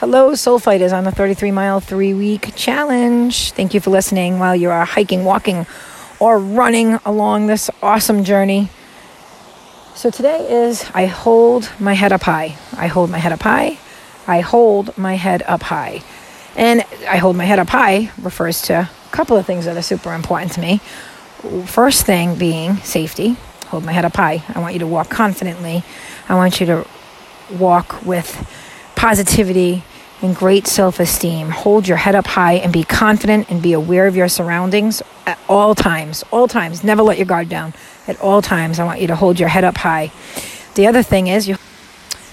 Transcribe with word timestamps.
Hello, 0.00 0.34
Soul 0.34 0.58
Fighters, 0.58 0.94
on 0.94 1.04
the 1.04 1.10
33 1.10 1.50
mile, 1.50 1.78
three 1.78 2.14
week 2.14 2.54
challenge. 2.56 3.52
Thank 3.52 3.74
you 3.74 3.80
for 3.80 3.90
listening 3.90 4.38
while 4.38 4.56
you 4.56 4.70
are 4.70 4.86
hiking, 4.86 5.26
walking, 5.26 5.66
or 6.18 6.38
running 6.38 6.94
along 7.04 7.48
this 7.48 7.68
awesome 7.82 8.24
journey. 8.24 8.70
So, 9.94 10.10
today 10.10 10.50
is 10.64 10.90
I 10.94 11.04
hold 11.04 11.70
my 11.78 11.92
head 11.92 12.12
up 12.12 12.22
high. 12.22 12.56
I 12.78 12.86
hold 12.86 13.10
my 13.10 13.18
head 13.18 13.30
up 13.30 13.42
high. 13.42 13.78
I 14.26 14.40
hold 14.40 14.96
my 14.96 15.16
head 15.16 15.42
up 15.42 15.64
high. 15.64 16.02
And 16.56 16.80
I 17.06 17.18
hold 17.18 17.36
my 17.36 17.44
head 17.44 17.58
up 17.58 17.68
high 17.68 18.10
refers 18.22 18.62
to 18.62 18.72
a 18.72 18.90
couple 19.10 19.36
of 19.36 19.44
things 19.44 19.66
that 19.66 19.76
are 19.76 19.82
super 19.82 20.14
important 20.14 20.52
to 20.52 20.62
me. 20.62 20.78
First 21.66 22.06
thing 22.06 22.36
being 22.36 22.76
safety. 22.76 23.36
Hold 23.66 23.84
my 23.84 23.92
head 23.92 24.06
up 24.06 24.16
high. 24.16 24.44
I 24.48 24.60
want 24.60 24.72
you 24.72 24.80
to 24.80 24.86
walk 24.86 25.10
confidently. 25.10 25.84
I 26.26 26.36
want 26.36 26.58
you 26.58 26.64
to 26.68 26.86
walk 27.50 28.02
with 28.06 28.48
positivity 29.00 29.82
and 30.20 30.36
great 30.36 30.66
self 30.66 31.00
esteem. 31.00 31.48
Hold 31.48 31.88
your 31.88 31.96
head 31.96 32.14
up 32.14 32.26
high 32.26 32.56
and 32.56 32.70
be 32.70 32.84
confident 32.84 33.50
and 33.50 33.62
be 33.62 33.72
aware 33.72 34.06
of 34.06 34.14
your 34.14 34.28
surroundings 34.28 35.00
at 35.24 35.38
all 35.48 35.74
times. 35.74 36.22
All 36.30 36.46
times. 36.46 36.84
Never 36.84 37.02
let 37.02 37.16
your 37.16 37.24
guard 37.24 37.48
down. 37.48 37.72
At 38.06 38.20
all 38.20 38.42
times, 38.42 38.78
I 38.78 38.84
want 38.84 39.00
you 39.00 39.06
to 39.06 39.16
hold 39.16 39.40
your 39.40 39.48
head 39.48 39.64
up 39.64 39.78
high. 39.78 40.12
The 40.74 40.86
other 40.86 41.02
thing 41.02 41.28
is, 41.28 41.48
you 41.48 41.56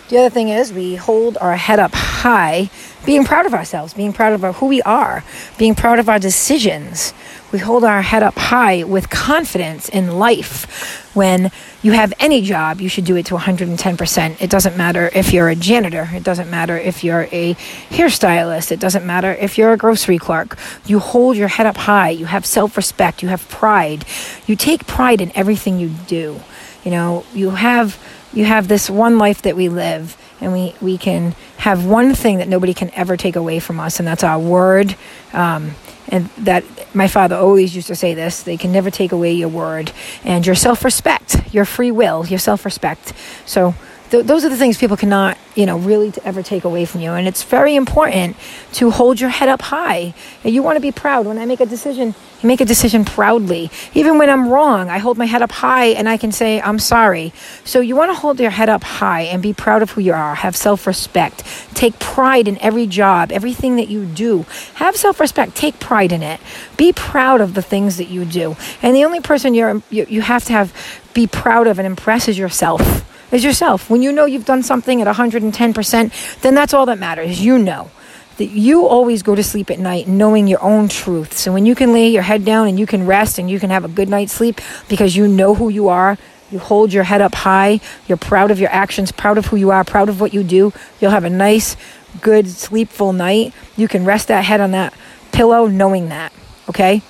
the 0.10 0.18
other 0.18 0.30
thing 0.30 0.50
is, 0.50 0.74
we 0.74 0.96
hold 0.96 1.38
our 1.38 1.56
head 1.56 1.80
up 1.80 1.94
high, 1.94 2.70
being 3.06 3.24
proud 3.24 3.46
of 3.46 3.54
ourselves, 3.54 3.94
being 3.94 4.12
proud 4.12 4.34
of 4.34 4.56
who 4.58 4.66
we 4.68 4.82
are, 4.82 5.24
being 5.58 5.76
proud 5.76 6.00
of 6.00 6.08
our 6.08 6.20
decisions. 6.20 7.14
We 7.52 7.60
hold 7.60 7.84
our 7.84 8.02
head 8.02 8.24
up 8.24 8.38
high 8.38 8.84
with 8.84 9.10
confidence 9.10 9.88
in 9.90 10.18
life. 10.18 10.97
When 11.18 11.50
you 11.82 11.94
have 11.94 12.14
any 12.20 12.44
job, 12.44 12.80
you 12.80 12.90
should 12.90 13.06
do 13.06 13.16
it 13.16 13.26
to 13.26 13.34
110%. 13.34 14.40
It 14.40 14.52
doesn't 14.52 14.78
matter 14.78 15.10
if 15.16 15.34
you're 15.34 15.50
a 15.50 15.56
janitor, 15.56 16.08
it 16.14 16.22
doesn't 16.22 16.48
matter 16.52 16.78
if 16.78 17.04
you're 17.04 17.28
a 17.32 17.56
hairstylist, 17.90 18.72
it 18.72 18.80
doesn't 18.80 19.04
matter 19.04 19.32
if 19.34 19.58
you're 19.58 19.74
a 19.74 19.78
grocery 19.78 20.20
clerk. 20.20 20.60
You 20.86 21.00
hold 21.00 21.36
your 21.36 21.48
head 21.48 21.66
up 21.66 21.76
high, 21.76 22.12
you 22.12 22.28
have 22.28 22.46
self 22.46 22.78
respect, 22.78 23.24
you 23.24 23.30
have 23.30 23.50
pride. 23.50 24.06
You 24.46 24.56
take 24.56 24.86
pride 24.86 25.20
in 25.20 25.32
everything 25.36 25.80
you 25.80 25.90
do. 26.06 26.40
You 26.84 26.92
know, 26.92 27.26
you 27.34 27.50
have 27.50 27.98
you 28.32 28.46
have 28.46 28.68
this 28.68 28.88
one 28.88 29.18
life 29.18 29.42
that 29.42 29.56
we 29.56 29.70
live 29.70 30.16
and 30.40 30.54
we, 30.54 30.76
we 30.82 31.00
can 31.00 31.34
have 31.58 31.84
one 31.84 32.14
thing 32.14 32.38
that 32.38 32.48
nobody 32.48 32.76
can 32.76 32.92
ever 32.94 33.18
take 33.18 33.36
away 33.36 33.58
from 33.60 33.80
us 33.80 33.98
and 33.98 34.08
that's 34.08 34.24
our 34.24 34.38
word 34.38 34.96
um, 35.34 35.72
and 36.10 36.26
that 36.38 36.64
my 36.94 37.08
father 37.08 37.36
always 37.36 37.76
used 37.76 37.88
to 37.88 37.96
say 37.96 38.14
this 38.14 38.44
they 38.44 38.58
can 38.58 38.72
never 38.72 38.90
take 38.90 39.12
away 39.12 39.34
your 39.34 39.50
word 39.50 39.92
and 40.24 40.46
your 40.46 40.56
self-respect 40.56 41.54
your 41.54 41.66
free 41.66 41.92
will 41.92 42.26
your 42.26 42.40
self-respect. 42.40 43.14
So 43.46 43.74
th- 44.10 44.26
those 44.26 44.46
are 44.46 44.50
the 44.50 44.58
things 44.58 44.78
people 44.78 44.98
cannot, 44.98 45.38
you 45.56 45.66
know, 45.66 45.78
really 45.78 46.14
ever 46.24 46.44
take 46.44 46.64
away 46.64 46.86
from 46.86 47.02
you. 47.02 47.12
And 47.12 47.28
it's 47.28 47.44
very 47.44 47.76
important 47.76 48.36
to 48.74 48.92
hold 48.92 49.20
your 49.20 49.30
head 49.30 49.50
up 49.50 49.62
high. 49.62 50.14
And 50.44 50.54
you 50.54 50.64
want 50.64 50.76
to 50.76 50.82
be 50.82 50.92
proud. 50.92 51.26
When 51.26 51.38
I 51.38 51.46
make 51.46 51.60
a 51.60 51.66
decision, 51.66 52.16
you 52.42 52.48
make 52.48 52.62
a 52.62 52.66
decision 52.66 53.06
proudly. 53.06 53.70
Even 53.94 54.18
when 54.18 54.30
I'm 54.30 54.50
wrong, 54.50 54.90
I 54.90 54.98
hold 54.98 55.18
my 55.18 55.26
head 55.26 55.42
up 55.42 55.52
high 55.52 55.88
and 55.88 56.08
I 56.08 56.18
can 56.18 56.32
say, 56.32 56.62
I'm 56.62 56.80
sorry. 56.80 57.34
So 57.64 57.80
you 57.80 57.96
want 57.96 58.12
to 58.12 58.16
hold 58.16 58.40
your 58.40 58.52
head 58.52 58.70
up 58.70 58.84
high 58.84 59.22
and 59.22 59.42
be 59.42 59.54
proud 59.54 59.82
of 59.82 59.92
who 59.92 60.02
you 60.02 60.14
are. 60.14 60.36
Have 60.36 60.56
self 60.56 60.88
respect. 60.88 61.44
Take 61.74 62.00
pride 62.00 62.48
in 62.48 62.58
every 62.60 62.88
job, 62.88 63.32
everything 63.32 63.76
that 63.78 63.88
you 63.88 64.06
do. 64.06 64.46
Have 64.76 64.96
self 64.96 65.20
respect. 65.20 65.56
Take 65.56 65.80
pride 65.80 66.12
in 66.12 66.24
it. 66.24 66.40
Be 66.78 66.94
proud 66.94 67.42
of 67.42 67.54
the 67.54 67.62
things 67.62 67.98
that 67.98 68.08
you 68.08 68.26
do. 68.26 68.56
And 68.82 68.96
the 68.96 69.04
only 69.04 69.20
person 69.20 69.54
you're, 69.54 69.82
you, 69.90 70.06
you 70.10 70.22
have 70.22 70.46
to 70.46 70.54
have 70.54 70.74
be 71.14 71.26
proud 71.26 71.66
of 71.66 71.80
and 71.80 71.86
impress 71.88 72.28
is 72.28 72.38
yourself 72.38 73.04
is 73.32 73.44
yourself. 73.44 73.90
When 73.90 74.02
you 74.02 74.12
know 74.12 74.26
you've 74.26 74.46
done 74.46 74.64
something 74.64 75.02
at 75.02 75.08
110%, 75.14 76.42
then 76.42 76.56
that's 76.56 76.74
all 76.74 76.86
that 76.86 77.00
matters. 77.00 77.42
You 77.42 77.58
know 77.58 77.92
that 78.38 78.46
you 78.46 78.86
always 78.86 79.24
go 79.24 79.36
to 79.36 79.44
sleep 79.44 79.72
at 79.72 79.80
night 79.80 80.08
knowing 80.08 80.48
your 80.48 80.62
own 80.62 80.88
truth. 80.88 81.38
So 81.38 81.52
when 81.52 81.66
you 81.66 81.76
can 81.76 81.92
lay 81.92 82.08
your 82.10 82.22
head 82.22 82.46
down 82.46 82.68
and 82.68 82.80
you 82.80 82.86
can 82.86 83.06
rest 83.06 83.40
and 83.40 83.50
you 83.50 83.60
can 83.60 83.70
have 83.70 83.84
a 83.84 83.88
good 83.88 84.10
night's 84.10 84.32
sleep 84.32 84.62
because 84.88 85.16
you 85.16 85.28
know 85.28 85.56
who 85.56 85.70
you 85.70 85.88
are, 85.88 86.18
you 86.52 86.60
hold 86.60 86.94
your 86.94 87.04
head 87.04 87.22
up 87.22 87.36
high, 87.36 87.80
you're 88.08 88.18
proud 88.18 88.52
of 88.52 88.60
your 88.60 88.70
actions, 88.70 89.12
proud 89.12 89.38
of 89.38 89.48
who 89.48 89.58
you 89.58 89.72
are, 89.72 89.84
proud 89.84 90.08
of 90.08 90.22
what 90.22 90.34
you 90.34 90.44
do, 90.44 90.72
you'll 91.02 91.12
have 91.12 91.26
a 91.26 91.30
nice, 91.30 91.76
good, 92.22 92.48
sleepful 92.48 93.12
night. 93.12 93.54
You 93.76 93.88
can 93.88 94.06
rest 94.06 94.30
that 94.30 94.46
head 94.46 94.62
on 94.62 94.72
that 94.72 94.94
pillow 95.32 95.68
knowing 95.68 96.10
that, 96.10 96.32
okay? 96.70 97.02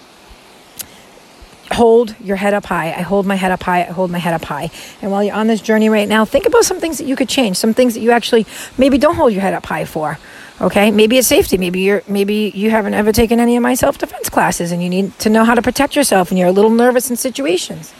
Hold 1.71 2.15
your 2.19 2.37
head 2.37 2.53
up 2.53 2.65
high. 2.65 2.87
I 2.87 3.01
hold 3.01 3.25
my 3.25 3.35
head 3.35 3.51
up 3.51 3.63
high. 3.63 3.81
I 3.81 3.91
hold 3.91 4.11
my 4.11 4.17
head 4.17 4.33
up 4.33 4.45
high. 4.45 4.69
And 5.01 5.11
while 5.11 5.23
you're 5.23 5.35
on 5.35 5.47
this 5.47 5.61
journey 5.61 5.89
right 5.89 6.07
now, 6.07 6.25
think 6.25 6.45
about 6.45 6.65
some 6.65 6.79
things 6.79 6.97
that 6.97 7.05
you 7.05 7.15
could 7.15 7.29
change, 7.29 7.57
some 7.57 7.73
things 7.73 7.93
that 7.93 8.01
you 8.01 8.11
actually 8.11 8.45
maybe 8.77 8.97
don't 8.97 9.15
hold 9.15 9.33
your 9.33 9.41
head 9.41 9.53
up 9.53 9.65
high 9.65 9.85
for. 9.85 10.17
Okay? 10.61 10.91
Maybe 10.91 11.17
it's 11.17 11.27
safety. 11.27 11.57
Maybe 11.57 11.81
you're 11.81 12.03
maybe 12.07 12.51
you 12.55 12.69
haven't 12.71 12.93
ever 12.93 13.11
taken 13.11 13.39
any 13.39 13.55
of 13.55 13.63
my 13.63 13.75
self-defense 13.75 14.29
classes 14.29 14.71
and 14.71 14.81
you 14.81 14.89
need 14.89 15.17
to 15.19 15.29
know 15.29 15.43
how 15.43 15.55
to 15.55 15.61
protect 15.61 15.95
yourself 15.95 16.31
and 16.31 16.39
you're 16.39 16.49
a 16.49 16.53
little 16.53 16.71
nervous 16.71 17.09
in 17.09 17.15
situations. 17.15 17.93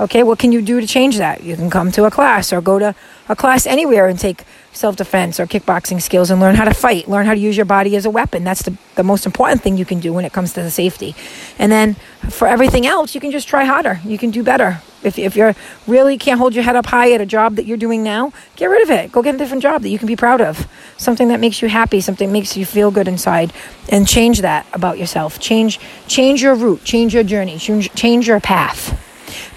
Okay, 0.00 0.22
what 0.22 0.38
can 0.38 0.52
you 0.52 0.62
do 0.62 0.80
to 0.80 0.86
change 0.86 1.18
that? 1.18 1.42
You 1.44 1.54
can 1.54 1.70
come 1.70 1.92
to 1.92 2.04
a 2.04 2.10
class 2.10 2.52
or 2.52 2.60
go 2.60 2.78
to 2.78 2.94
a 3.32 3.36
class 3.36 3.66
anywhere 3.66 4.06
and 4.06 4.18
take 4.18 4.44
self 4.72 4.96
defense 4.96 5.40
or 5.40 5.46
kickboxing 5.46 6.00
skills 6.00 6.30
and 6.30 6.40
learn 6.40 6.54
how 6.54 6.64
to 6.64 6.74
fight, 6.74 7.08
learn 7.08 7.26
how 7.26 7.34
to 7.34 7.40
use 7.40 7.56
your 7.56 7.66
body 7.66 7.96
as 7.96 8.04
a 8.04 8.10
weapon. 8.10 8.44
That's 8.44 8.62
the, 8.62 8.76
the 8.94 9.02
most 9.02 9.26
important 9.26 9.62
thing 9.62 9.76
you 9.76 9.84
can 9.84 10.00
do 10.00 10.12
when 10.12 10.24
it 10.24 10.32
comes 10.32 10.52
to 10.52 10.62
the 10.62 10.70
safety. 10.70 11.14
And 11.58 11.72
then 11.72 11.94
for 12.30 12.46
everything 12.46 12.86
else, 12.86 13.14
you 13.14 13.20
can 13.20 13.30
just 13.30 13.48
try 13.48 13.64
harder. 13.64 14.00
You 14.04 14.18
can 14.18 14.30
do 14.30 14.42
better. 14.42 14.80
If, 15.02 15.18
if 15.18 15.34
you 15.34 15.54
really 15.86 16.16
can't 16.16 16.38
hold 16.38 16.54
your 16.54 16.62
head 16.62 16.76
up 16.76 16.86
high 16.86 17.12
at 17.12 17.20
a 17.20 17.26
job 17.26 17.56
that 17.56 17.66
you're 17.66 17.76
doing 17.76 18.04
now, 18.04 18.32
get 18.54 18.66
rid 18.66 18.82
of 18.82 18.90
it. 18.90 19.10
Go 19.10 19.22
get 19.22 19.34
a 19.34 19.38
different 19.38 19.62
job 19.62 19.82
that 19.82 19.88
you 19.88 19.98
can 19.98 20.06
be 20.06 20.16
proud 20.16 20.40
of. 20.40 20.68
Something 20.96 21.28
that 21.28 21.40
makes 21.40 21.60
you 21.60 21.68
happy, 21.68 22.00
something 22.00 22.28
that 22.28 22.32
makes 22.32 22.56
you 22.56 22.64
feel 22.64 22.90
good 22.90 23.08
inside. 23.08 23.52
And 23.88 24.06
change 24.06 24.42
that 24.42 24.64
about 24.72 24.98
yourself. 24.98 25.40
Change, 25.40 25.80
change 26.06 26.40
your 26.40 26.54
route, 26.54 26.84
change 26.84 27.14
your 27.14 27.24
journey, 27.24 27.58
change, 27.58 27.92
change 27.94 28.28
your 28.28 28.40
path. 28.40 29.01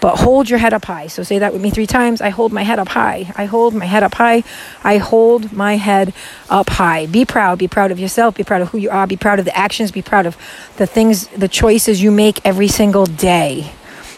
But 0.05 0.19
hold 0.19 0.51
your 0.51 0.59
head 0.59 0.71
up 0.71 0.85
high. 0.85 1.07
So 1.07 1.23
say 1.23 1.39
that 1.39 1.51
with 1.51 1.63
me 1.63 1.71
three 1.71 1.87
times. 1.87 2.21
I 2.21 2.29
hold 2.29 2.53
my 2.53 2.61
head 2.61 2.77
up 2.77 2.89
high. 2.89 3.33
I 3.35 3.45
hold 3.45 3.73
my 3.73 3.85
head 3.85 4.03
up 4.03 4.13
high. 4.13 4.43
I 4.83 4.97
hold 4.99 5.51
my 5.51 5.77
head 5.77 6.13
up 6.47 6.69
high. 6.69 7.07
Be 7.07 7.25
proud. 7.25 7.57
Be 7.57 7.67
proud 7.67 7.89
of 7.89 7.97
yourself. 7.97 8.35
Be 8.35 8.43
proud 8.43 8.61
of 8.61 8.69
who 8.69 8.77
you 8.77 8.91
are. 8.91 9.07
Be 9.07 9.17
proud 9.17 9.39
of 9.39 9.45
the 9.45 9.57
actions. 9.57 9.91
Be 9.91 10.03
proud 10.03 10.27
of 10.27 10.37
the 10.77 10.85
things, 10.85 11.25
the 11.29 11.47
choices 11.47 12.03
you 12.03 12.11
make 12.11 12.39
every 12.45 12.67
single 12.67 13.07
day. 13.07 13.71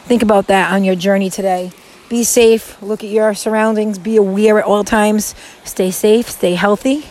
Think 0.10 0.24
about 0.24 0.48
that 0.48 0.74
on 0.74 0.84
your 0.84 0.96
journey 0.96 1.30
today. 1.30 1.72
Be 2.10 2.26
safe. 2.26 2.82
Look 2.82 3.02
at 3.02 3.10
your 3.10 3.34
surroundings. 3.34 3.98
Be 3.98 4.18
aware 4.18 4.60
at 4.60 4.66
all 4.66 4.84
times. 4.84 5.36
Stay 5.64 5.92
safe. 5.92 6.30
Stay 6.30 6.56
healthy. 6.56 7.06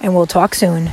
And 0.00 0.12
we'll 0.12 0.26
talk 0.26 0.56
soon. 0.56 0.90